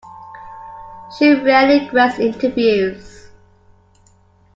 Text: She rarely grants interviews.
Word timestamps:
She 1.15 1.31
rarely 1.31 1.85
grants 1.85 2.17
interviews. 2.17 3.29